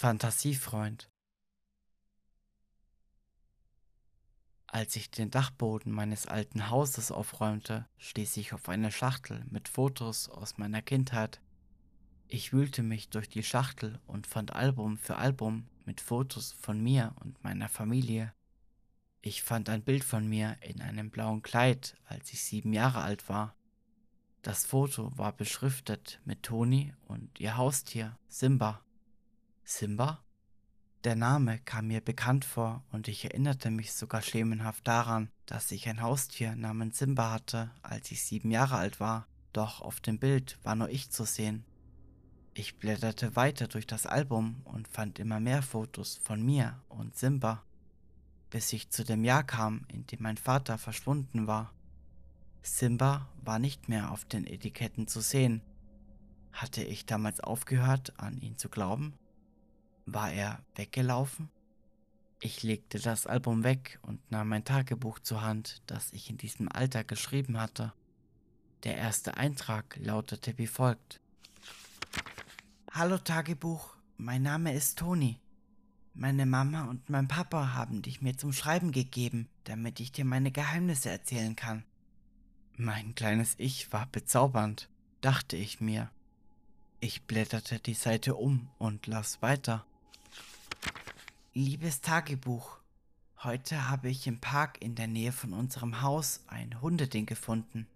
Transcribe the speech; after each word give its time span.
Fantasiefreund 0.00 1.10
Als 4.66 4.96
ich 4.96 5.10
den 5.10 5.30
Dachboden 5.30 5.92
meines 5.92 6.24
alten 6.24 6.70
Hauses 6.70 7.12
aufräumte, 7.12 7.86
stieß 7.98 8.38
ich 8.38 8.54
auf 8.54 8.70
eine 8.70 8.92
Schachtel 8.92 9.44
mit 9.50 9.68
Fotos 9.68 10.30
aus 10.30 10.56
meiner 10.56 10.80
Kindheit. 10.80 11.42
Ich 12.28 12.54
wühlte 12.54 12.82
mich 12.82 13.10
durch 13.10 13.28
die 13.28 13.42
Schachtel 13.42 14.00
und 14.06 14.26
fand 14.26 14.54
Album 14.54 14.96
für 14.96 15.16
Album 15.16 15.68
mit 15.84 16.00
Fotos 16.00 16.52
von 16.52 16.82
mir 16.82 17.14
und 17.20 17.44
meiner 17.44 17.68
Familie. 17.68 18.32
Ich 19.20 19.42
fand 19.42 19.68
ein 19.68 19.82
Bild 19.82 20.02
von 20.02 20.26
mir 20.26 20.56
in 20.62 20.80
einem 20.80 21.10
blauen 21.10 21.42
Kleid, 21.42 21.94
als 22.06 22.32
ich 22.32 22.42
sieben 22.42 22.72
Jahre 22.72 23.02
alt 23.02 23.28
war. 23.28 23.54
Das 24.40 24.64
Foto 24.64 25.12
war 25.18 25.36
beschriftet 25.36 26.22
mit 26.24 26.42
Toni 26.42 26.94
und 27.06 27.38
ihr 27.38 27.58
Haustier 27.58 28.18
Simba. 28.28 28.82
Simba? 29.70 30.24
Der 31.04 31.14
Name 31.14 31.60
kam 31.60 31.86
mir 31.86 32.00
bekannt 32.00 32.44
vor 32.44 32.84
und 32.90 33.06
ich 33.06 33.24
erinnerte 33.24 33.70
mich 33.70 33.92
sogar 33.92 34.20
schemenhaft 34.20 34.86
daran, 34.86 35.30
dass 35.46 35.70
ich 35.70 35.88
ein 35.88 36.02
Haustier 36.02 36.56
namens 36.56 36.98
Simba 36.98 37.30
hatte, 37.30 37.70
als 37.80 38.10
ich 38.10 38.24
sieben 38.24 38.50
Jahre 38.50 38.76
alt 38.76 38.98
war, 38.98 39.28
doch 39.52 39.80
auf 39.80 40.00
dem 40.00 40.18
Bild 40.18 40.58
war 40.64 40.74
nur 40.74 40.90
ich 40.90 41.10
zu 41.10 41.24
sehen. 41.24 41.64
Ich 42.52 42.78
blätterte 42.78 43.36
weiter 43.36 43.68
durch 43.68 43.86
das 43.86 44.06
Album 44.06 44.60
und 44.64 44.88
fand 44.88 45.20
immer 45.20 45.38
mehr 45.38 45.62
Fotos 45.62 46.16
von 46.16 46.44
mir 46.44 46.82
und 46.88 47.16
Simba, 47.16 47.62
bis 48.50 48.72
ich 48.72 48.90
zu 48.90 49.04
dem 49.04 49.24
Jahr 49.24 49.44
kam, 49.44 49.86
in 49.86 50.04
dem 50.08 50.20
mein 50.20 50.36
Vater 50.36 50.78
verschwunden 50.78 51.46
war. 51.46 51.72
Simba 52.60 53.28
war 53.40 53.60
nicht 53.60 53.88
mehr 53.88 54.10
auf 54.10 54.24
den 54.24 54.48
Etiketten 54.48 55.06
zu 55.06 55.20
sehen. 55.20 55.62
Hatte 56.52 56.82
ich 56.82 57.06
damals 57.06 57.38
aufgehört, 57.38 58.18
an 58.18 58.36
ihn 58.40 58.58
zu 58.58 58.68
glauben? 58.68 59.14
War 60.12 60.32
er 60.32 60.58
weggelaufen? 60.74 61.50
Ich 62.40 62.64
legte 62.64 62.98
das 62.98 63.28
Album 63.28 63.62
weg 63.62 64.00
und 64.02 64.18
nahm 64.28 64.48
mein 64.48 64.64
Tagebuch 64.64 65.20
zur 65.20 65.42
Hand, 65.42 65.82
das 65.86 66.12
ich 66.12 66.30
in 66.30 66.36
diesem 66.36 66.68
Alter 66.68 67.04
geschrieben 67.04 67.60
hatte. 67.60 67.92
Der 68.82 68.96
erste 68.96 69.36
Eintrag 69.36 69.96
lautete 70.02 70.58
wie 70.58 70.66
folgt. 70.66 71.20
Hallo 72.90 73.18
Tagebuch, 73.18 73.94
mein 74.16 74.42
Name 74.42 74.74
ist 74.74 74.98
Toni. 74.98 75.38
Meine 76.14 76.44
Mama 76.44 76.86
und 76.86 77.08
mein 77.08 77.28
Papa 77.28 77.74
haben 77.74 78.02
dich 78.02 78.20
mir 78.20 78.36
zum 78.36 78.52
Schreiben 78.52 78.90
gegeben, 78.90 79.48
damit 79.62 80.00
ich 80.00 80.10
dir 80.10 80.24
meine 80.24 80.50
Geheimnisse 80.50 81.08
erzählen 81.08 81.54
kann. 81.54 81.84
Mein 82.76 83.14
kleines 83.14 83.54
Ich 83.58 83.92
war 83.92 84.06
bezaubernd, 84.06 84.88
dachte 85.20 85.56
ich 85.56 85.80
mir. 85.80 86.10
Ich 86.98 87.22
blätterte 87.22 87.78
die 87.78 87.94
Seite 87.94 88.34
um 88.34 88.68
und 88.78 89.06
las 89.06 89.40
weiter. 89.40 89.86
Liebes 91.52 92.00
Tagebuch, 92.00 92.78
heute 93.42 93.88
habe 93.88 94.08
ich 94.08 94.26
im 94.26 94.40
Park 94.40 94.80
in 94.80 94.94
der 94.94 95.08
Nähe 95.08 95.32
von 95.32 95.52
unserem 95.52 96.00
Haus 96.00 96.44
ein 96.46 96.80
Hundeding 96.80 97.26
gefunden. 97.26 97.86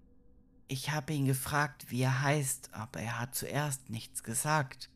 Ich 0.67 0.91
habe 0.91 1.13
ihn 1.13 1.27
gefragt, 1.27 1.91
wie 1.91 2.03
er 2.03 2.23
heißt, 2.23 2.75
aber 2.75 3.01
er 3.01 3.21
hat 3.21 3.35
zuerst 3.35 3.91
nichts 3.91 4.23
gesagt. 4.23 4.91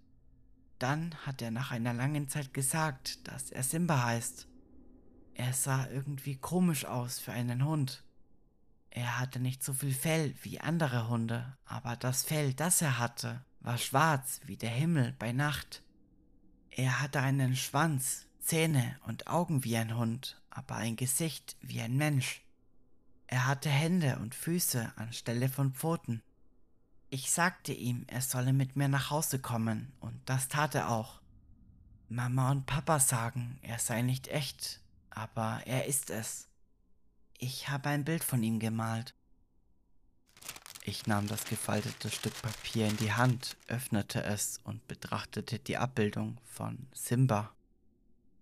Dann 0.78 1.14
hat 1.27 1.41
er 1.41 1.50
nach 1.50 1.70
einer 1.70 1.94
langen 1.94 2.28
Zeit 2.28 2.53
gesagt, 2.53 3.27
dass 3.28 3.50
er 3.50 3.62
Simba 3.62 4.05
heißt. 4.05 4.48
Er 5.34 5.53
sah 5.53 5.86
irgendwie 5.89 6.36
komisch 6.36 6.84
aus 6.84 7.19
für 7.19 7.33
einen 7.33 7.64
Hund. 7.64 8.03
Er 8.91 9.20
hatte 9.20 9.39
nicht 9.39 9.62
so 9.62 9.72
viel 9.72 9.94
Fell 9.94 10.34
wie 10.42 10.61
andere 10.61 11.09
Hunde, 11.09 11.56
aber 11.64 11.94
das 11.94 12.25
Fell, 12.25 12.55
das 12.55 12.83
er 12.83 12.98
hatte, 12.98 13.44
war 13.61 13.78
schwarz 13.78 14.41
wie 14.47 14.56
der 14.56 14.71
Himmel 14.71 15.15
bei 15.19 15.32
Nacht. 15.32 15.82
Er 16.71 17.01
hatte 17.01 17.21
einen 17.21 17.56
Schwanz, 17.56 18.27
Zähne 18.41 18.99
und 19.06 19.27
Augen 19.27 19.65
wie 19.65 19.77
ein 19.77 19.97
Hund, 19.97 20.41
aber 20.51 20.77
ein 20.77 20.97
Gesicht 20.97 21.56
wie 21.61 21.81
ein 21.81 21.97
Mensch. 21.97 22.43
Er 23.27 23.47
hatte 23.47 23.69
Hände 23.69 24.19
und 24.21 24.34
Füße 24.34 24.93
anstelle 24.97 25.49
von 25.49 25.73
Pfoten. 25.73 26.23
Ich 27.11 27.31
sagte 27.31 27.73
ihm, 27.73 28.05
er 28.07 28.21
solle 28.21 28.53
mit 28.53 28.77
mir 28.77 28.89
nach 28.89 29.11
Hause 29.11 29.39
kommen, 29.39 29.93
und 30.01 30.21
das 30.27 30.49
tat 30.49 30.75
er 30.75 30.91
auch. 30.91 31.21
Mama 32.09 32.51
und 32.51 32.65
Papa 32.65 33.01
sagen, 33.01 33.59
er 33.62 33.78
sei 33.78 34.03
nicht 34.03 34.28
echt, 34.28 34.81
aber 35.11 35.61
er 35.67 35.87
ist 35.87 36.11
es. 36.11 36.49
Ich 37.39 37.69
habe 37.69 37.91
ein 37.91 38.05
Bild 38.05 38.25
von 38.25 38.43
ihm 38.43 38.59
gemalt. 38.59 39.15
Ich 40.88 41.06
nahm 41.06 41.26
das 41.26 41.44
gefaltete 41.44 42.09
Stück 42.09 42.41
Papier 42.41 42.88
in 42.88 42.97
die 42.97 43.12
Hand, 43.12 43.59
öffnete 43.66 44.22
es 44.22 44.59
und 44.65 44.88
betrachtete 44.88 45.59
die 45.59 45.76
Abbildung 45.76 46.38
von 46.47 46.78
Simba. 46.94 47.53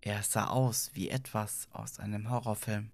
Er 0.00 0.22
sah 0.22 0.46
aus 0.46 0.92
wie 0.94 1.08
etwas 1.08 1.66
aus 1.72 1.98
einem 1.98 2.30
Horrorfilm. 2.30 2.92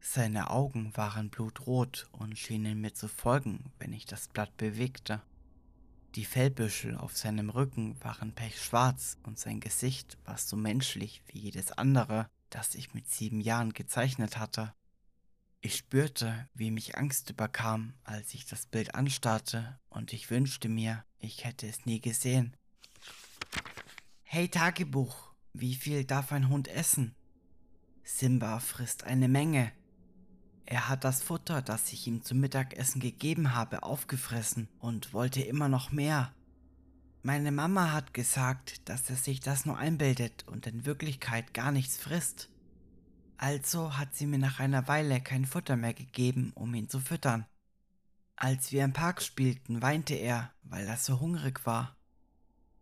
Seine 0.00 0.50
Augen 0.50 0.90
waren 0.96 1.30
blutrot 1.30 2.08
und 2.10 2.36
schienen 2.36 2.80
mir 2.80 2.92
zu 2.92 3.06
folgen, 3.06 3.70
wenn 3.78 3.92
ich 3.92 4.04
das 4.04 4.26
Blatt 4.26 4.56
bewegte. 4.56 5.22
Die 6.16 6.24
Fellbüschel 6.24 6.96
auf 6.96 7.16
seinem 7.16 7.50
Rücken 7.50 7.94
waren 8.02 8.32
pechschwarz 8.32 9.16
und 9.22 9.38
sein 9.38 9.60
Gesicht 9.60 10.18
war 10.24 10.38
so 10.38 10.56
menschlich 10.56 11.22
wie 11.28 11.38
jedes 11.38 11.70
andere, 11.70 12.28
das 12.50 12.74
ich 12.74 12.94
mit 12.94 13.08
sieben 13.08 13.40
Jahren 13.40 13.74
gezeichnet 13.74 14.38
hatte. 14.38 14.74
Ich 15.66 15.78
spürte, 15.78 16.48
wie 16.54 16.70
mich 16.70 16.96
Angst 16.96 17.28
überkam, 17.28 17.94
als 18.04 18.34
ich 18.34 18.46
das 18.46 18.66
Bild 18.66 18.94
anstarrte, 18.94 19.80
und 19.88 20.12
ich 20.12 20.30
wünschte 20.30 20.68
mir, 20.68 21.04
ich 21.18 21.44
hätte 21.44 21.66
es 21.66 21.86
nie 21.86 22.00
gesehen. 22.00 22.54
Hey 24.22 24.46
Tagebuch, 24.46 25.34
wie 25.54 25.74
viel 25.74 26.04
darf 26.04 26.30
ein 26.30 26.50
Hund 26.50 26.68
essen? 26.68 27.16
Simba 28.04 28.60
frisst 28.60 29.02
eine 29.02 29.26
Menge. 29.26 29.72
Er 30.66 30.88
hat 30.88 31.02
das 31.02 31.20
Futter, 31.20 31.62
das 31.62 31.92
ich 31.92 32.06
ihm 32.06 32.22
zum 32.22 32.38
Mittagessen 32.38 33.00
gegeben 33.00 33.52
habe, 33.52 33.82
aufgefressen 33.82 34.68
und 34.78 35.12
wollte 35.14 35.42
immer 35.42 35.68
noch 35.68 35.90
mehr. 35.90 36.32
Meine 37.24 37.50
Mama 37.50 37.90
hat 37.90 38.14
gesagt, 38.14 38.88
dass 38.88 39.10
er 39.10 39.16
sich 39.16 39.40
das 39.40 39.66
nur 39.66 39.76
einbildet 39.76 40.46
und 40.46 40.68
in 40.68 40.86
Wirklichkeit 40.86 41.54
gar 41.54 41.72
nichts 41.72 41.96
frisst. 41.96 42.50
Also 43.38 43.96
hat 43.96 44.14
sie 44.14 44.26
mir 44.26 44.38
nach 44.38 44.60
einer 44.60 44.88
Weile 44.88 45.20
kein 45.20 45.44
Futter 45.44 45.76
mehr 45.76 45.94
gegeben, 45.94 46.52
um 46.54 46.74
ihn 46.74 46.88
zu 46.88 47.00
füttern. 47.00 47.46
Als 48.36 48.72
wir 48.72 48.84
im 48.84 48.92
Park 48.92 49.22
spielten, 49.22 49.82
weinte 49.82 50.14
er, 50.14 50.52
weil 50.62 50.86
er 50.86 50.96
so 50.96 51.20
hungrig 51.20 51.64
war. 51.64 51.96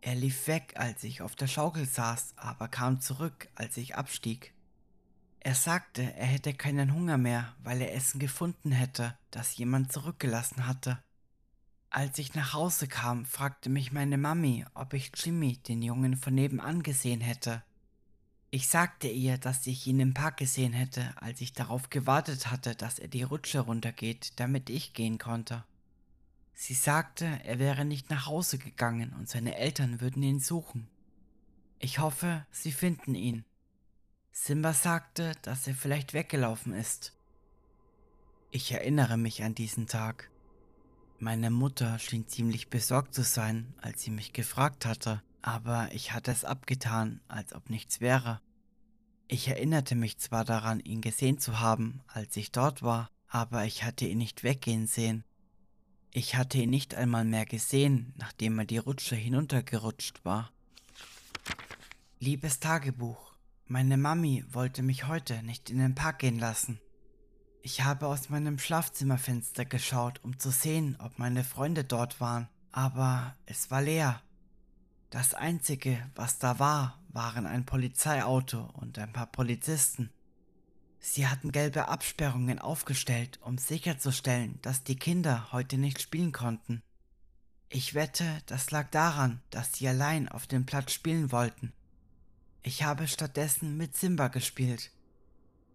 Er 0.01 0.15
lief 0.15 0.47
weg, 0.49 0.75
als 0.77 1.03
ich 1.05 1.23
auf 1.23 1.35
der 1.37 1.47
Schaukel 1.47 1.87
saß, 1.87 2.35
aber 2.37 2.69
kam 2.69 3.01
zurück, 3.01 3.49
als 3.55 3.77
ich 3.77 3.97
abstieg. 3.97 4.53
Er 5.41 5.55
sagte, 5.55 6.03
er 6.15 6.27
hätte 6.27 6.55
keinen 6.55 6.93
Hunger 6.95 7.19
mehr, 7.19 7.55
weil 7.63 7.81
er 7.81 7.95
Essen 7.95 8.19
gefunden 8.19 8.73
hätte, 8.73 9.17
das 9.31 9.57
jemand 9.57 9.93
zurückgelassen 9.93 10.67
hatte. 10.67 11.03
Als 11.91 12.19
ich 12.19 12.35
nach 12.35 12.55
Hause 12.55 12.89
kam, 12.89 13.25
fragte 13.25 13.71
mich 13.71 13.93
meine 13.93 14.19
Mami, 14.19 14.65
ob 14.75 14.95
ich 14.95 15.13
Jimmy, 15.15 15.59
den 15.59 15.81
Jungen 15.81 16.17
von 16.17 16.35
nebenan, 16.35 16.83
gesehen 16.83 17.21
hätte. 17.21 17.63
Ich 18.55 18.69
sagte 18.69 19.09
ihr, 19.09 19.37
dass 19.37 19.67
ich 19.67 19.85
ihn 19.89 19.99
im 19.99 20.15
Park 20.15 20.37
gesehen 20.37 20.73
hätte, 20.73 21.13
als 21.21 21.41
ich 21.41 21.55
darauf 21.55 21.91
gewartet 21.91 22.53
hatte, 22.53 22.77
dass 22.77 23.01
er 23.01 23.09
die 23.09 23.25
Rutsche 23.25 23.59
runtergeht, 23.59 24.35
damit 24.37 24.71
ich 24.71 24.95
gehen 24.95 25.19
konnte. 25.19 25.65
Sie 26.53 26.75
sagte, 26.75 27.41
er 27.43 27.59
wäre 27.59 27.85
nicht 27.85 28.11
nach 28.11 28.27
Hause 28.27 28.59
gegangen 28.59 29.13
und 29.19 29.29
seine 29.29 29.57
Eltern 29.57 30.01
würden 30.01 30.23
ihn 30.23 30.39
suchen. 30.39 30.87
Ich 31.81 31.99
hoffe, 31.99 32.47
sie 32.53 32.71
finden 32.71 33.17
ihn. 33.17 33.45
Simba 34.31 34.73
sagte, 34.73 35.33
dass 35.43 35.67
er 35.67 35.75
vielleicht 35.75 36.15
weggelaufen 36.15 36.75
ist. 36.75 37.13
Ich 38.53 38.71
erinnere 38.71 39.17
mich 39.17 39.43
an 39.43 39.57
diesen 39.57 39.89
Tag. 39.89 40.31
Meine 41.19 41.51
Mutter 41.51 41.99
schien 41.99 42.29
ziemlich 42.29 42.71
besorgt 42.71 43.15
zu 43.15 43.25
sein, 43.25 43.75
als 43.83 44.03
sie 44.03 44.13
mich 44.13 44.33
gefragt 44.33 44.87
hatte, 44.87 45.25
aber 45.43 45.93
ich 45.93 46.13
hatte 46.13 46.31
es 46.31 46.45
abgetan, 46.45 47.21
als 47.27 47.53
ob 47.53 47.69
nichts 47.69 48.01
wäre. 48.01 48.41
Ich 49.27 49.49
erinnerte 49.49 49.95
mich 49.95 50.19
zwar 50.19 50.45
daran, 50.45 50.81
ihn 50.81 51.01
gesehen 51.01 51.39
zu 51.39 51.61
haben, 51.61 52.03
als 52.07 52.37
ich 52.37 52.53
dort 52.53 52.83
war, 52.83 53.11
aber 53.29 53.65
ich 53.65 53.85
hatte 53.85 54.07
ihn 54.07 54.19
nicht 54.19 54.45
weggehen 54.45 54.87
sehen 54.87 55.25
ich 56.17 56.37
hatte 56.37 56.59
ihn 56.59 56.71
nicht 56.71 56.95
einmal 56.95 57.25
mehr 57.25 57.45
gesehen, 57.45 58.15
nachdem 58.17 58.61
er 58.61 58.65
die 58.65 58.79
Rutsche 58.79 59.17
hinuntergerutscht 59.17 60.25
war. 60.25 60.53
Liebes 62.21 62.61
Tagebuch, 62.61 63.35
meine 63.67 63.97
Mami 63.97 64.45
wollte 64.53 64.85
mich 64.85 65.09
heute 65.09 65.43
nicht 65.43 65.71
in 65.71 65.79
den 65.79 65.97
Park 65.97 66.21
gehen 66.21 66.39
lassen. 66.39 66.79
Ich 67.63 67.83
habe 67.83 68.07
aus 68.07 68.29
meinem 68.31 68.61
Schlafzimmerfenster 68.61 69.65
geschaut, 69.65 70.21
um 70.23 70.39
zu 70.39 70.53
sehen, 70.53 70.97
ob 71.01 71.19
meine 71.19 71.43
Freunde 71.43 71.83
dort 71.83 72.21
waren, 72.21 72.49
aber 72.71 73.35
es 73.47 73.73
war 73.73 73.83
leer. 73.83 74.23
Das 75.11 75.35
Einzige, 75.35 75.99
was 76.15 76.39
da 76.39 76.61
war, 76.61 77.03
waren 77.15 77.47
ein 77.47 77.65
Polizeiauto 77.65 78.71
und 78.75 78.99
ein 78.99 79.13
paar 79.13 79.27
Polizisten. 79.27 80.11
Sie 80.99 81.27
hatten 81.27 81.53
gelbe 81.53 81.89
Absperrungen 81.89 82.59
aufgestellt, 82.59 83.39
um 83.43 83.59
sicherzustellen, 83.59 84.59
dass 84.63 84.85
die 84.85 84.97
Kinder 84.97 85.53
heute 85.53 85.79
nicht 85.79 86.01
spielen 86.01 86.33
konnten. 86.33 86.83
Ich 87.69 87.95
wette, 87.95 88.25
das 88.47 88.71
lag 88.71 88.91
daran, 88.91 89.41
dass 89.51 89.73
sie 89.73 89.89
allein 89.89 90.29
auf 90.29 90.47
dem 90.47 90.67
Platz 90.67 90.93
spielen 90.93 91.31
wollten. 91.33 91.73
Ich 92.63 92.83
habe 92.83 93.07
stattdessen 93.07 93.77
mit 93.77 93.97
Simba 93.97 94.29
gespielt. 94.29 94.91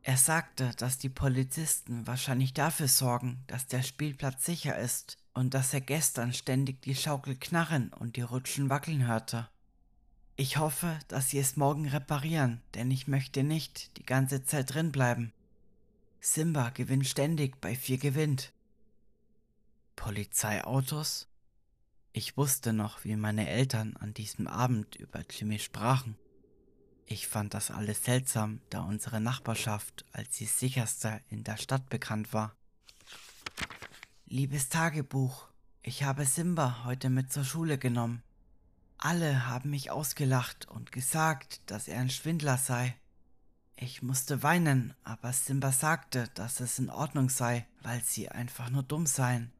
Er 0.01 0.17
sagte, 0.17 0.71
dass 0.77 0.97
die 0.97 1.09
Polizisten 1.09 2.07
wahrscheinlich 2.07 2.53
dafür 2.53 2.87
sorgen, 2.87 3.43
dass 3.47 3.67
der 3.67 3.83
Spielplatz 3.83 4.45
sicher 4.45 4.77
ist 4.77 5.17
und 5.33 5.53
dass 5.53 5.73
er 5.73 5.81
gestern 5.81 6.33
ständig 6.33 6.81
die 6.81 6.95
Schaukel 6.95 7.35
knarren 7.35 7.93
und 7.93 8.15
die 8.15 8.21
Rutschen 8.21 8.69
wackeln 8.69 9.05
hörte. 9.05 9.47
Ich 10.39 10.55
hoffe, 10.55 10.97
dass 11.09 11.31
sie 11.31 11.37
es 11.37 11.57
morgen 11.57 11.85
reparieren, 11.89 12.61
denn 12.73 12.91
ich 12.91 13.09
möchte 13.09 13.43
nicht 13.43 13.97
die 13.97 14.05
ganze 14.05 14.45
Zeit 14.45 14.73
drin 14.73 14.89
bleiben. 14.89 15.33
Simba 16.21 16.69
gewinnt 16.69 17.07
ständig 17.07 17.59
bei 17.59 17.75
vier 17.75 17.97
gewinnt. 17.97 18.53
Polizeiautos? 19.97 21.27
Ich 22.13 22.37
wusste 22.37 22.71
noch, 22.71 23.03
wie 23.03 23.17
meine 23.17 23.49
Eltern 23.49 23.97
an 23.97 24.13
diesem 24.13 24.47
Abend 24.47 24.95
über 24.95 25.25
Jimmy 25.29 25.59
sprachen. 25.59 26.15
Ich 27.05 27.27
fand 27.27 27.53
das 27.53 27.69
alles 27.69 28.05
seltsam, 28.05 28.61
da 28.69 28.83
unsere 28.83 29.19
Nachbarschaft 29.19 30.05
als 30.13 30.37
die 30.37 30.45
sicherste 30.45 31.19
in 31.27 31.43
der 31.43 31.57
Stadt 31.57 31.89
bekannt 31.89 32.31
war. 32.31 32.55
Liebes 34.25 34.69
Tagebuch, 34.69 35.49
ich 35.83 36.03
habe 36.03 36.25
Simba 36.25 36.85
heute 36.85 37.09
mit 37.09 37.29
zur 37.33 37.43
Schule 37.43 37.77
genommen. 37.77 38.23
Alle 38.99 39.47
haben 39.47 39.71
mich 39.71 39.89
ausgelacht 39.89 40.67
und 40.67 40.91
gesagt, 40.91 41.61
dass 41.65 41.87
er 41.87 41.99
ein 41.99 42.11
Schwindler 42.11 42.57
sei. 42.57 42.95
Ich 43.75 44.03
musste 44.03 44.43
weinen, 44.43 44.93
aber 45.03 45.33
Simba 45.33 45.71
sagte, 45.71 46.29
dass 46.35 46.59
es 46.59 46.77
in 46.77 46.89
Ordnung 46.89 47.29
sei, 47.29 47.65
weil 47.81 48.01
sie 48.03 48.29
einfach 48.29 48.69
nur 48.69 48.83
dumm 48.83 49.07
seien. 49.07 49.51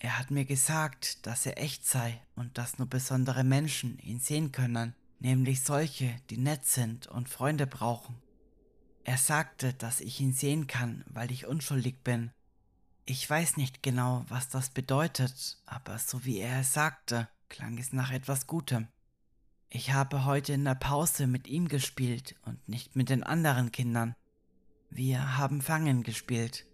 Er 0.00 0.18
hat 0.18 0.32
mir 0.32 0.44
gesagt, 0.44 1.26
dass 1.26 1.46
er 1.46 1.62
echt 1.62 1.86
sei 1.86 2.20
und 2.34 2.58
dass 2.58 2.78
nur 2.78 2.88
besondere 2.88 3.44
Menschen 3.44 3.98
ihn 4.00 4.18
sehen 4.18 4.50
können 4.50 4.94
nämlich 5.24 5.62
solche, 5.62 6.14
die 6.28 6.36
nett 6.36 6.66
sind 6.66 7.06
und 7.06 7.30
Freunde 7.30 7.66
brauchen. 7.66 8.16
Er 9.04 9.16
sagte, 9.16 9.72
dass 9.72 10.00
ich 10.00 10.20
ihn 10.20 10.34
sehen 10.34 10.66
kann, 10.66 11.02
weil 11.08 11.32
ich 11.32 11.46
unschuldig 11.46 12.02
bin. 12.04 12.30
Ich 13.06 13.28
weiß 13.28 13.56
nicht 13.56 13.82
genau, 13.82 14.24
was 14.28 14.48
das 14.50 14.70
bedeutet, 14.70 15.58
aber 15.66 15.98
so 15.98 16.24
wie 16.24 16.38
er 16.38 16.60
es 16.60 16.74
sagte, 16.74 17.28
klang 17.54 17.78
es 17.78 17.92
nach 17.92 18.10
etwas 18.10 18.48
Gutem. 18.48 18.88
Ich 19.68 19.92
habe 19.92 20.24
heute 20.24 20.52
in 20.52 20.64
der 20.64 20.74
Pause 20.74 21.28
mit 21.28 21.46
ihm 21.46 21.68
gespielt 21.68 22.34
und 22.42 22.68
nicht 22.68 22.96
mit 22.96 23.10
den 23.10 23.22
anderen 23.22 23.70
Kindern. 23.70 24.16
Wir 24.90 25.38
haben 25.38 25.62
Fangen 25.62 26.02
gespielt. 26.02 26.66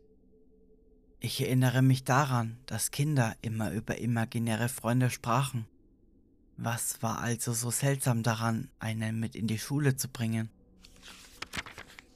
Ich 1.19 1.39
erinnere 1.43 1.83
mich 1.83 2.05
daran, 2.05 2.57
dass 2.65 2.93
Kinder 2.93 3.37
immer 3.43 3.73
über 3.73 3.99
imaginäre 3.99 4.71
Freunde 4.71 5.11
sprachen. 5.11 5.67
Was 6.57 7.03
war 7.03 7.19
also 7.19 7.53
so 7.53 7.71
seltsam 7.71 8.23
daran, 8.23 8.71
einen 8.79 9.21
mit 9.21 9.37
in 9.37 9.47
die 9.47 9.59
Schule 9.59 9.97
zu 9.97 10.09
bringen? 10.09 10.49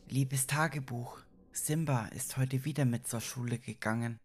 Liebes 0.09 0.47
Tagebuch, 0.47 1.19
Simba 1.53 2.07
ist 2.07 2.39
heute 2.39 2.65
wieder 2.65 2.87
mit 2.87 3.07
zur 3.07 3.21
Schule 3.21 3.59
gegangen. 3.59 4.19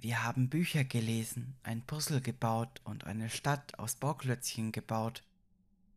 Wir 0.00 0.22
haben 0.22 0.48
Bücher 0.48 0.84
gelesen, 0.84 1.56
ein 1.64 1.82
Puzzle 1.82 2.20
gebaut 2.20 2.80
und 2.84 3.04
eine 3.04 3.30
Stadt 3.30 3.76
aus 3.80 3.96
Bauklötzchen 3.96 4.70
gebaut. 4.70 5.24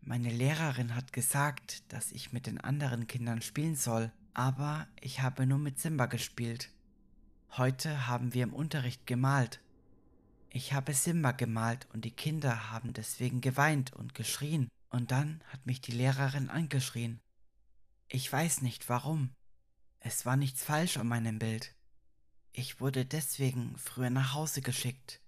Meine 0.01 0.31
Lehrerin 0.31 0.95
hat 0.95 1.13
gesagt, 1.13 1.83
dass 1.93 2.11
ich 2.11 2.33
mit 2.33 2.47
den 2.47 2.59
anderen 2.59 3.05
Kindern 3.05 3.43
spielen 3.43 3.75
soll, 3.75 4.11
aber 4.33 4.87
ich 4.99 5.21
habe 5.21 5.45
nur 5.45 5.59
mit 5.59 5.79
Simba 5.79 6.07
gespielt. 6.07 6.71
Heute 7.57 8.07
haben 8.07 8.33
wir 8.33 8.41
im 8.41 8.53
Unterricht 8.53 9.05
gemalt. 9.05 9.61
Ich 10.49 10.73
habe 10.73 10.95
Simba 10.95 11.31
gemalt 11.31 11.87
und 11.93 12.03
die 12.03 12.09
Kinder 12.11 12.71
haben 12.71 12.93
deswegen 12.93 13.39
geweint 13.39 13.93
und 13.93 14.15
geschrien. 14.15 14.67
Und 14.89 15.11
dann 15.11 15.41
hat 15.49 15.67
mich 15.67 15.79
die 15.79 15.91
Lehrerin 15.91 16.49
angeschrien. 16.49 17.19
Ich 18.07 18.33
weiß 18.33 18.63
nicht 18.63 18.89
warum. 18.89 19.29
Es 19.99 20.25
war 20.25 20.37
nichts 20.37 20.63
falsch 20.63 20.97
an 20.97 21.07
meinem 21.07 21.37
Bild. 21.37 21.75
Ich 22.53 22.81
wurde 22.81 23.05
deswegen 23.05 23.77
früher 23.77 24.09
nach 24.09 24.33
Hause 24.33 24.61
geschickt. 24.61 25.21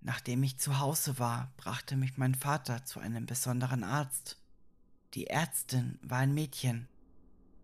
Nachdem 0.00 0.42
ich 0.42 0.58
zu 0.58 0.78
Hause 0.78 1.18
war, 1.18 1.52
brachte 1.56 1.96
mich 1.96 2.16
mein 2.16 2.34
Vater 2.34 2.84
zu 2.84 3.00
einem 3.00 3.26
besonderen 3.26 3.82
Arzt. 3.82 4.38
Die 5.14 5.26
Ärztin 5.26 5.98
war 6.02 6.18
ein 6.18 6.34
Mädchen. 6.34 6.88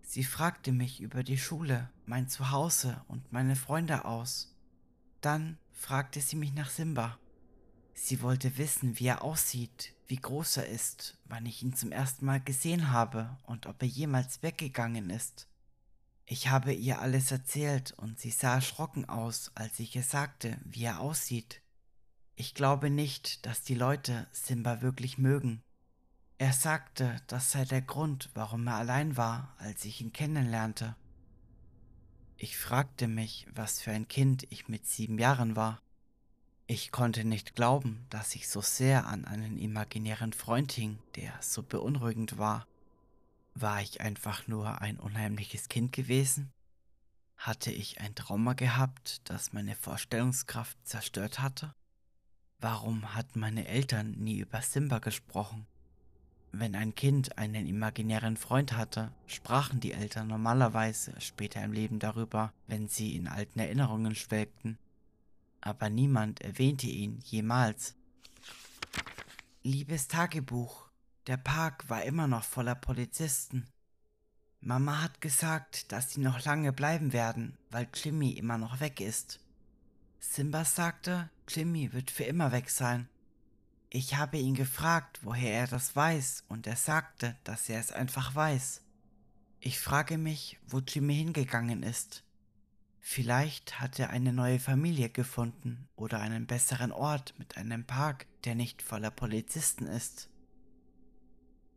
Sie 0.02 0.24
fragte 0.24 0.72
mich 0.72 1.00
über 1.00 1.22
die 1.22 1.38
Schule, 1.38 1.88
mein 2.06 2.28
Zuhause 2.28 3.04
und 3.06 3.32
meine 3.32 3.54
Freunde 3.54 4.04
aus. 4.06 4.56
Dann 5.20 5.58
fragte 5.72 6.20
sie 6.20 6.36
mich 6.36 6.52
nach 6.52 6.70
Simba. 6.70 7.18
Sie 7.94 8.22
wollte 8.22 8.58
wissen, 8.58 8.98
wie 8.98 9.06
er 9.06 9.22
aussieht, 9.22 9.94
wie 10.08 10.16
groß 10.16 10.56
er 10.56 10.66
ist, 10.66 11.18
wann 11.26 11.46
ich 11.46 11.62
ihn 11.62 11.74
zum 11.74 11.92
ersten 11.92 12.24
Mal 12.24 12.40
gesehen 12.40 12.90
habe 12.90 13.36
und 13.44 13.66
ob 13.66 13.82
er 13.82 13.88
jemals 13.88 14.42
weggegangen 14.42 15.10
ist. 15.10 15.46
Ich 16.32 16.46
habe 16.46 16.72
ihr 16.72 17.00
alles 17.00 17.32
erzählt 17.32 17.92
und 17.96 18.20
sie 18.20 18.30
sah 18.30 18.54
erschrocken 18.54 19.04
aus, 19.08 19.50
als 19.56 19.80
ich 19.80 19.96
ihr 19.96 20.04
sagte, 20.04 20.56
wie 20.64 20.84
er 20.84 21.00
aussieht. 21.00 21.60
Ich 22.36 22.54
glaube 22.54 22.88
nicht, 22.88 23.44
dass 23.46 23.64
die 23.64 23.74
Leute 23.74 24.28
Simba 24.30 24.80
wirklich 24.80 25.18
mögen. 25.18 25.60
Er 26.38 26.52
sagte, 26.52 27.16
das 27.26 27.50
sei 27.50 27.64
der 27.64 27.82
Grund, 27.82 28.30
warum 28.34 28.68
er 28.68 28.76
allein 28.76 29.16
war, 29.16 29.56
als 29.58 29.84
ich 29.84 30.00
ihn 30.00 30.12
kennenlernte. 30.12 30.94
Ich 32.36 32.56
fragte 32.56 33.08
mich, 33.08 33.48
was 33.52 33.80
für 33.80 33.90
ein 33.90 34.06
Kind 34.06 34.46
ich 34.50 34.68
mit 34.68 34.86
sieben 34.86 35.18
Jahren 35.18 35.56
war. 35.56 35.82
Ich 36.68 36.92
konnte 36.92 37.24
nicht 37.24 37.56
glauben, 37.56 38.06
dass 38.08 38.36
ich 38.36 38.48
so 38.48 38.60
sehr 38.60 39.08
an 39.08 39.24
einen 39.24 39.58
imaginären 39.58 40.32
Freund 40.32 40.70
hing, 40.70 41.00
der 41.16 41.32
so 41.40 41.64
beunruhigend 41.64 42.38
war. 42.38 42.68
War 43.60 43.82
ich 43.82 44.00
einfach 44.00 44.46
nur 44.48 44.80
ein 44.80 44.98
unheimliches 44.98 45.68
Kind 45.68 45.92
gewesen? 45.92 46.50
Hatte 47.36 47.70
ich 47.70 48.00
ein 48.00 48.14
Trauma 48.14 48.54
gehabt, 48.54 49.20
das 49.28 49.52
meine 49.52 49.74
Vorstellungskraft 49.74 50.78
zerstört 50.82 51.40
hatte? 51.40 51.74
Warum 52.58 53.14
hatten 53.14 53.38
meine 53.38 53.68
Eltern 53.68 54.12
nie 54.12 54.38
über 54.38 54.62
Simba 54.62 54.98
gesprochen? 54.98 55.66
Wenn 56.52 56.74
ein 56.74 56.94
Kind 56.94 57.36
einen 57.36 57.66
imaginären 57.66 58.38
Freund 58.38 58.72
hatte, 58.72 59.12
sprachen 59.26 59.78
die 59.78 59.92
Eltern 59.92 60.28
normalerweise 60.28 61.12
später 61.20 61.62
im 61.62 61.72
Leben 61.72 61.98
darüber, 61.98 62.54
wenn 62.66 62.88
sie 62.88 63.14
in 63.14 63.28
alten 63.28 63.58
Erinnerungen 63.58 64.14
schwelgten. 64.14 64.78
Aber 65.60 65.90
niemand 65.90 66.40
erwähnte 66.40 66.86
ihn 66.86 67.20
jemals. 67.26 67.94
Liebes 69.62 70.08
Tagebuch, 70.08 70.89
der 71.26 71.36
Park 71.36 71.88
war 71.88 72.02
immer 72.04 72.26
noch 72.26 72.44
voller 72.44 72.74
Polizisten. 72.74 73.66
Mama 74.60 75.02
hat 75.02 75.20
gesagt, 75.20 75.90
dass 75.92 76.12
sie 76.12 76.20
noch 76.20 76.44
lange 76.44 76.72
bleiben 76.72 77.12
werden, 77.12 77.56
weil 77.70 77.88
Jimmy 77.94 78.32
immer 78.32 78.58
noch 78.58 78.80
weg 78.80 79.00
ist. 79.00 79.40
Simba 80.18 80.64
sagte, 80.64 81.30
Jimmy 81.48 81.92
wird 81.92 82.10
für 82.10 82.24
immer 82.24 82.52
weg 82.52 82.70
sein. 82.70 83.08
Ich 83.88 84.16
habe 84.16 84.38
ihn 84.38 84.54
gefragt, 84.54 85.20
woher 85.22 85.52
er 85.52 85.66
das 85.66 85.96
weiß, 85.96 86.44
und 86.48 86.66
er 86.66 86.76
sagte, 86.76 87.36
dass 87.44 87.68
er 87.68 87.80
es 87.80 87.90
einfach 87.90 88.34
weiß. 88.34 88.82
Ich 89.60 89.78
frage 89.78 90.16
mich, 90.16 90.58
wo 90.66 90.78
Jimmy 90.78 91.16
hingegangen 91.16 91.82
ist. 91.82 92.22
Vielleicht 93.00 93.80
hat 93.80 93.98
er 93.98 94.10
eine 94.10 94.32
neue 94.32 94.58
Familie 94.58 95.10
gefunden 95.10 95.88
oder 95.96 96.20
einen 96.20 96.46
besseren 96.46 96.92
Ort 96.92 97.34
mit 97.38 97.56
einem 97.56 97.84
Park, 97.84 98.26
der 98.44 98.54
nicht 98.54 98.80
voller 98.80 99.10
Polizisten 99.10 99.86
ist. 99.86 100.29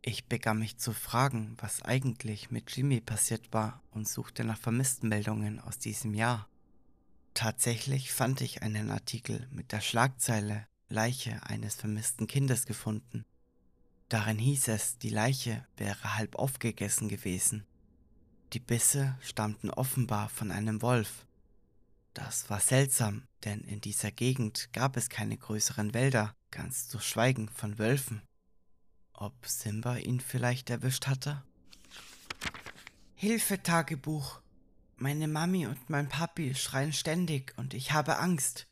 Ich 0.06 0.26
begann 0.26 0.58
mich 0.58 0.76
zu 0.76 0.92
fragen, 0.92 1.56
was 1.62 1.80
eigentlich 1.80 2.50
mit 2.50 2.70
Jimmy 2.76 3.00
passiert 3.00 3.54
war 3.54 3.82
und 3.90 4.06
suchte 4.06 4.44
nach 4.44 4.58
Vermisstenmeldungen 4.58 5.60
aus 5.60 5.78
diesem 5.78 6.12
Jahr. 6.12 6.46
Tatsächlich 7.32 8.12
fand 8.12 8.42
ich 8.42 8.60
einen 8.60 8.90
Artikel 8.90 9.48
mit 9.50 9.72
der 9.72 9.80
Schlagzeile 9.80 10.68
Leiche 10.90 11.42
eines 11.44 11.76
vermissten 11.76 12.26
Kindes 12.26 12.66
gefunden. 12.66 13.24
Darin 14.10 14.38
hieß 14.38 14.68
es, 14.68 14.98
die 14.98 15.08
Leiche 15.08 15.66
wäre 15.78 16.18
halb 16.18 16.36
aufgegessen 16.36 17.08
gewesen. 17.08 17.64
Die 18.52 18.60
Bisse 18.60 19.16
stammten 19.22 19.70
offenbar 19.70 20.28
von 20.28 20.50
einem 20.50 20.82
Wolf. 20.82 21.26
Das 22.12 22.50
war 22.50 22.60
seltsam, 22.60 23.22
denn 23.44 23.62
in 23.62 23.80
dieser 23.80 24.10
Gegend 24.10 24.68
gab 24.74 24.98
es 24.98 25.08
keine 25.08 25.38
größeren 25.38 25.94
Wälder, 25.94 26.36
ganz 26.50 26.88
zu 26.88 27.00
schweigen 27.00 27.48
von 27.48 27.78
Wölfen. 27.78 28.20
Ob 29.14 29.46
Simba 29.46 29.96
ihn 29.96 30.20
vielleicht 30.20 30.70
erwischt 30.70 31.06
hatte? 31.06 31.42
Hilfe, 33.14 33.62
Tagebuch! 33.62 34.40
Meine 34.96 35.28
Mami 35.28 35.66
und 35.66 35.88
mein 35.88 36.08
Papi 36.08 36.54
schreien 36.54 36.92
ständig 36.92 37.54
und 37.56 37.74
ich 37.74 37.92
habe 37.92 38.18
Angst. 38.18 38.66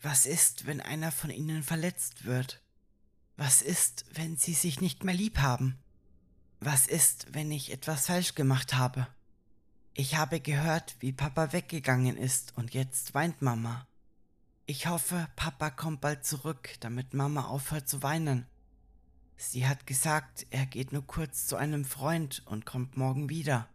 Was 0.00 0.26
ist, 0.26 0.66
wenn 0.66 0.80
einer 0.80 1.10
von 1.10 1.30
ihnen 1.30 1.62
verletzt 1.62 2.26
wird? 2.26 2.62
Was 3.36 3.62
ist, 3.62 4.04
wenn 4.12 4.36
sie 4.36 4.54
sich 4.54 4.80
nicht 4.80 5.04
mehr 5.04 5.14
lieb 5.14 5.38
haben? 5.38 5.78
Was 6.60 6.86
ist, 6.86 7.26
wenn 7.32 7.50
ich 7.50 7.72
etwas 7.72 8.06
falsch 8.06 8.34
gemacht 8.34 8.74
habe? 8.74 9.06
Ich 9.94 10.16
habe 10.16 10.40
gehört, 10.40 10.96
wie 11.00 11.12
Papa 11.12 11.52
weggegangen 11.52 12.16
ist 12.16 12.56
und 12.56 12.74
jetzt 12.74 13.14
weint 13.14 13.40
Mama. 13.40 13.86
Ich 14.66 14.86
hoffe, 14.86 15.28
Papa 15.34 15.70
kommt 15.70 16.02
bald 16.02 16.24
zurück, 16.26 16.76
damit 16.80 17.14
Mama 17.14 17.46
aufhört 17.46 17.88
zu 17.88 18.02
weinen. 18.02 18.46
Sie 19.36 19.66
hat 19.66 19.86
gesagt, 19.86 20.46
er 20.50 20.66
geht 20.66 20.92
nur 20.92 21.06
kurz 21.06 21.46
zu 21.46 21.56
einem 21.56 21.84
Freund 21.84 22.42
und 22.46 22.66
kommt 22.66 22.96
morgen 22.96 23.28
wieder. 23.28 23.68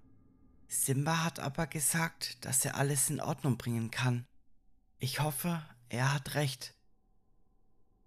Simba 0.67 1.23
hat 1.23 1.39
aber 1.39 1.67
gesagt, 1.67 2.43
dass 2.45 2.65
er 2.65 2.75
alles 2.75 3.09
in 3.09 3.21
Ordnung 3.21 3.57
bringen 3.57 3.91
kann. 3.91 4.25
Ich 4.99 5.19
hoffe, 5.19 5.61
er 5.89 6.13
hat 6.13 6.35
recht. 6.35 6.73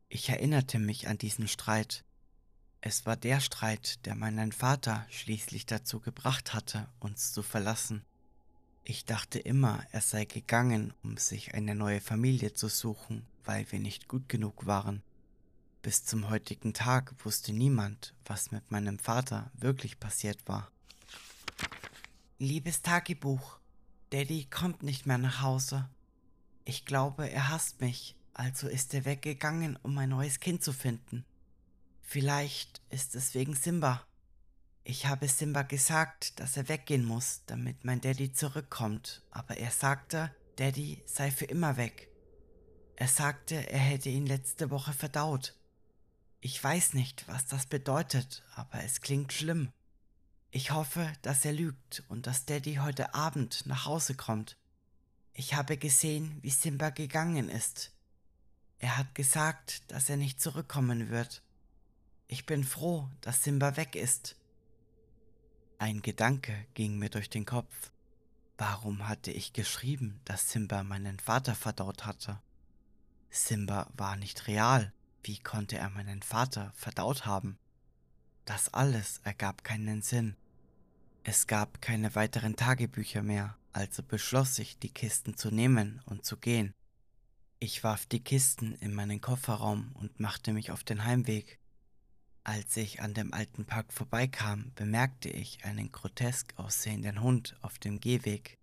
Ich 0.09 0.29
erinnerte 0.29 0.79
mich 0.79 1.09
an 1.09 1.19
diesen 1.19 1.49
Streit. 1.49 2.05
Es 2.81 3.07
war 3.07 3.17
der 3.17 3.41
Streit, 3.41 4.05
der 4.07 4.15
meinen 4.15 4.53
Vater 4.53 5.07
schließlich 5.11 5.67
dazu 5.67 6.01
gebracht 6.01 6.55
hatte, 6.55 6.89
uns 6.99 7.33
zu 7.33 7.43
verlassen. 7.43 8.05
Ich 8.85 9.05
dachte 9.05 9.39
immer, 9.39 9.85
er 9.93 10.01
sei 10.01 10.25
gegangen, 10.25 10.95
um 11.03 11.17
sich 11.17 11.55
eine 11.55 11.75
neue 11.75 12.01
Familie 12.01 12.55
zu 12.55 12.69
suchen, 12.69 13.27
weil 13.45 13.71
wir 13.71 13.79
nicht 13.79 14.09
gut 14.09 14.29
genug 14.29 14.67
waren. 14.67 15.03
Bis 15.83 16.05
zum 16.05 16.29
heutigen 16.29 16.75
Tag 16.75 17.15
wusste 17.25 17.55
niemand, 17.55 18.15
was 18.27 18.51
mit 18.51 18.71
meinem 18.71 18.99
Vater 18.99 19.51
wirklich 19.55 19.99
passiert 19.99 20.47
war. 20.47 20.71
Liebes 22.39 22.83
Tagebuch, 22.83 23.59
Daddy 24.11 24.45
kommt 24.45 24.83
nicht 24.83 25.07
mehr 25.07 25.17
nach 25.17 25.41
Hause. 25.41 25.89
Ich 26.67 26.85
glaube, 26.85 27.31
er 27.31 27.49
hasst 27.49 27.81
mich, 27.81 28.15
also 28.35 28.69
ist 28.69 28.93
er 28.93 29.07
weggegangen, 29.07 29.79
um 29.83 29.97
ein 29.97 30.11
neues 30.11 30.39
Kind 30.39 30.63
zu 30.63 30.75
finden. 30.75 31.25
Vielleicht 32.03 32.83
ist 32.91 33.15
es 33.15 33.35
wegen 33.35 33.55
Simba. 33.55 34.05
Ich 34.85 35.07
habe 35.07 35.29
Simba 35.29 35.63
gesagt, 35.63 36.41
dass 36.41 36.59
er 36.59 36.69
weggehen 36.69 37.05
muss, 37.05 37.43
damit 37.47 37.85
mein 37.85 38.03
Daddy 38.03 38.33
zurückkommt, 38.33 39.23
aber 39.31 39.57
er 39.57 39.71
sagte, 39.71 40.35
Daddy 40.57 41.03
sei 41.07 41.31
für 41.31 41.47
immer 41.47 41.79
weg. 41.79 42.11
Er 42.97 43.09
sagte, 43.09 43.71
er 43.71 43.79
hätte 43.79 44.11
ihn 44.11 44.27
letzte 44.27 44.71
Woche 44.71 44.93
verdaut. 44.93 45.55
Ich 46.43 46.63
weiß 46.63 46.95
nicht, 46.95 47.29
was 47.29 47.47
das 47.47 47.67
bedeutet, 47.67 48.43
aber 48.55 48.83
es 48.83 49.03
klingt 49.03 49.33
schlimm. 49.33 49.73
Ich 50.51 50.71
hoffe, 50.71 51.13
dass 51.21 51.45
er 51.45 51.53
lügt 51.53 52.03
und 52.09 52.27
dass 52.27 52.47
Daddy 52.47 52.77
heute 52.77 53.15
Abend 53.15 53.67
nach 53.67 53.85
Hause 53.85 54.15
kommt. 54.15 54.57
Ich 55.35 55.55
habe 55.55 55.77
gesehen, 55.77 56.39
wie 56.43 56.51
Simba 56.51 56.91
gegangen 56.91 57.51
ist. 57.51 57.93
Er 58.79 58.97
hat 58.97 59.15
gesagt, 59.15 59.83
dass 59.93 60.09
er 60.09 60.17
nicht 60.17 60.41
zurückkommen 60.41 61.11
wird. 61.11 61.43
Ich 62.27 62.47
bin 62.47 62.65
froh, 62.65 63.09
dass 63.21 63.45
Simba 63.45 63.77
weg 63.77 63.95
ist. 63.95 64.37
Ein 65.79 66.01
Gedanke 66.01 66.67
ging 66.73 66.99
mir 66.99 67.11
durch 67.11 67.29
den 67.29 67.45
Kopf. 67.45 67.93
Warum 68.57 69.09
hatte 69.09 69.31
ich 69.31 69.53
geschrieben, 69.53 70.21
dass 70.25 70.51
Simba 70.51 70.83
meinen 70.85 71.19
Vater 71.19 71.55
verdaut 71.55 72.07
hatte? 72.07 72.41
Simba 73.31 73.91
war 73.95 74.17
nicht 74.17 74.47
real. 74.47 74.93
Wie 75.23 75.39
konnte 75.39 75.77
er 75.77 75.91
meinen 75.91 76.23
Vater 76.23 76.73
verdaut 76.75 77.27
haben? 77.27 77.59
Das 78.45 78.73
alles 78.73 79.21
ergab 79.23 79.65
keinen 79.65 80.03
Sinn. 80.03 80.37
Es 81.23 81.47
gab 81.47 81.83
keine 81.83 82.15
weiteren 82.15 82.57
Tagebücher 82.57 83.23
mehr, 83.23 83.57
also 83.73 84.03
beschloss 84.03 84.59
ich, 84.59 84.79
die 84.79 84.93
Kisten 84.93 85.37
zu 85.37 85.51
nehmen 85.51 86.01
und 86.07 86.25
zu 86.25 86.37
gehen. 86.37 86.75
Ich 87.59 87.85
warf 87.85 88.07
die 88.07 88.25
Kisten 88.25 88.75
in 88.77 88.95
meinen 88.95 89.21
Kofferraum 89.21 89.93
und 89.95 90.19
machte 90.19 90.55
mich 90.55 90.71
auf 90.71 90.83
den 90.83 91.05
Heimweg. 91.05 91.59
Als 92.43 92.75
ich 92.79 93.03
an 93.03 93.13
dem 93.13 93.35
alten 93.35 93.67
Park 93.67 93.93
vorbeikam, 93.93 94.73
bemerkte 94.75 95.29
ich 95.29 95.63
einen 95.65 95.93
grotesk 95.93 96.55
aussehenden 96.57 97.21
Hund 97.21 97.57
auf 97.61 97.79
dem 97.79 98.01
Gehweg. 98.01 98.59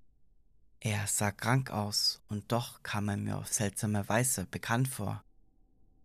Er 0.80 1.06
sah 1.06 1.32
krank 1.32 1.70
aus 1.70 2.22
und 2.28 2.52
doch 2.52 2.82
kam 2.82 3.10
er 3.10 3.18
mir 3.18 3.38
auf 3.38 3.54
seltsame 3.54 4.10
Weise 4.10 4.46
bekannt 4.46 4.88
vor. 4.88 5.24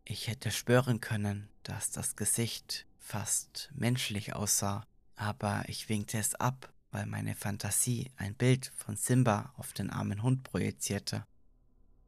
Ich 0.05 0.27
hätte 0.27 0.51
schwören 0.51 1.01
können, 1.01 1.49
dass 1.63 1.91
das 1.91 2.17
Gesicht 2.17 2.87
fast 2.99 3.71
menschlich 3.75 4.35
aussah, 4.35 4.87
aber 5.17 5.65
ich 5.69 5.89
winkte 5.89 6.19
es 6.19 6.35
ab, 6.35 6.73
weil 6.91 7.07
meine 7.07 7.35
Fantasie 7.35 8.11
ein 8.17 8.35
Bild 8.35 8.73
von 8.77 8.97
Simba 8.97 9.53
auf 9.57 9.73
den 9.73 9.91
armen 9.91 10.23
Hund 10.23 10.43
projizierte. 10.43 11.25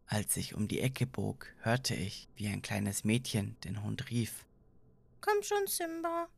Als 0.07 0.37
ich 0.37 0.55
um 0.55 0.69
die 0.69 0.81
Ecke 0.81 1.07
bog, 1.07 1.47
hörte 1.61 1.95
ich, 1.95 2.29
wie 2.35 2.49
ein 2.49 2.63
kleines 2.63 3.05
Mädchen 3.05 3.57
den 3.65 3.83
Hund 3.83 4.11
rief. 4.11 4.45
Komm 5.21 5.43
schon, 5.43 5.67
Simba. 5.67 6.29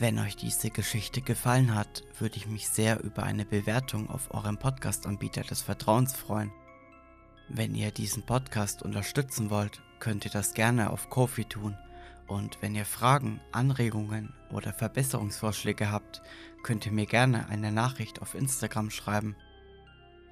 Wenn 0.00 0.20
euch 0.20 0.36
diese 0.36 0.70
Geschichte 0.70 1.22
gefallen 1.22 1.74
hat, 1.74 2.04
würde 2.20 2.36
ich 2.36 2.46
mich 2.46 2.68
sehr 2.68 3.02
über 3.02 3.24
eine 3.24 3.44
Bewertung 3.44 4.08
auf 4.08 4.32
eurem 4.32 4.56
Podcast-Anbieter 4.56 5.40
des 5.40 5.60
Vertrauens 5.60 6.14
freuen. 6.14 6.52
Wenn 7.48 7.74
ihr 7.74 7.90
diesen 7.90 8.22
Podcast 8.22 8.84
unterstützen 8.84 9.50
wollt, 9.50 9.82
könnt 9.98 10.24
ihr 10.24 10.30
das 10.30 10.54
gerne 10.54 10.90
auf 10.90 11.10
Kofi 11.10 11.46
tun. 11.46 11.76
Und 12.28 12.62
wenn 12.62 12.76
ihr 12.76 12.84
Fragen, 12.84 13.40
Anregungen 13.50 14.32
oder 14.52 14.72
Verbesserungsvorschläge 14.72 15.90
habt, 15.90 16.22
könnt 16.62 16.86
ihr 16.86 16.92
mir 16.92 17.06
gerne 17.06 17.48
eine 17.48 17.72
Nachricht 17.72 18.22
auf 18.22 18.36
Instagram 18.36 18.90
schreiben. 18.90 19.34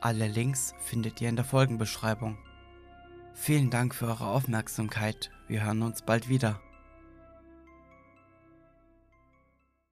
Alle 0.00 0.28
Links 0.28 0.74
findet 0.78 1.20
ihr 1.20 1.28
in 1.28 1.34
der 1.34 1.44
Folgenbeschreibung. 1.44 2.38
Vielen 3.34 3.70
Dank 3.70 3.96
für 3.96 4.06
eure 4.06 4.28
Aufmerksamkeit. 4.28 5.32
Wir 5.48 5.64
hören 5.64 5.82
uns 5.82 6.02
bald 6.02 6.28
wieder. 6.28 6.60